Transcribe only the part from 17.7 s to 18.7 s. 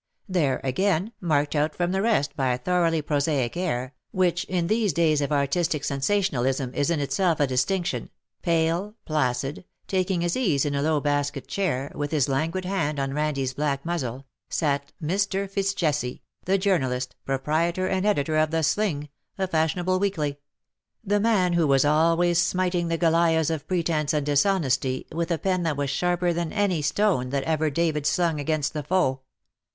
and editor of The